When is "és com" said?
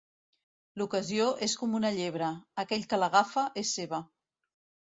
1.49-1.77